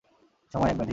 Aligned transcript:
সময় 0.53 0.69
এক 0.69 0.77
ব্যাধি। 0.77 0.89